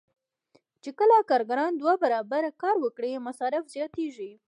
کله 0.97 1.17
چې 1.21 1.21
کارګران 1.29 1.71
دوه 1.81 1.93
برابره 2.03 2.51
کار 2.61 2.75
وکړي 2.79 3.09
مصارف 3.27 3.63
زیاتېږي 3.75 4.31